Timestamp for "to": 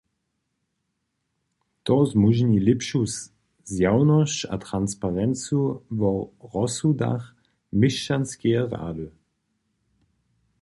1.87-1.95